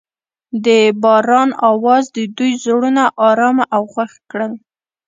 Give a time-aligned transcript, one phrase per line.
[0.65, 0.67] د
[1.01, 4.53] باران اواز د دوی زړونه ارامه او خوښ کړل.